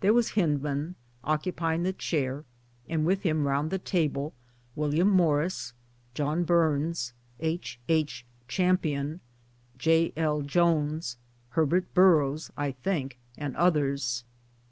[0.00, 2.44] There was Hyndman, occupying the chair,
[2.90, 4.34] and with him round the table,
[4.76, 5.72] William Morris,
[6.12, 7.80] John Burns, H.
[7.88, 8.26] H.
[8.48, 9.20] Champion,
[9.78, 10.12] J.
[10.14, 10.42] L.
[10.42, 11.16] Joynes,
[11.52, 14.24] Herbert Burrows (I think) and others.